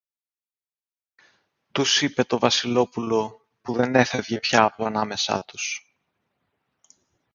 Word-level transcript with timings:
τους 1.71 2.01
είπε 2.01 2.23
το 2.23 2.39
Βασιλόπουλο, 2.39 3.45
που 3.61 3.73
δεν 3.73 3.95
έφευγε 3.95 4.39
πια 4.39 4.63
από 4.63 4.85
ανάμεσα 4.85 5.43
τους. 5.47 5.95